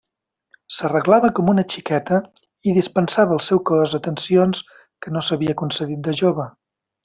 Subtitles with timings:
[0.77, 2.17] S'arreglava com una xiqueta,
[2.71, 4.63] i dispensava al seu cos atencions
[5.05, 6.49] que no s'havia concedit de jove.